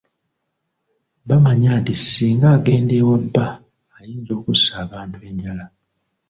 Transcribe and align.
Bamanya 1.27 1.71
nti 1.81 1.93
singa 2.11 2.47
agenda 2.57 2.93
ewa 3.01 3.17
bba 3.23 3.47
ayinza 3.97 4.31
okussa 4.39 4.71
abantu 4.85 5.17
enjala. 5.29 5.65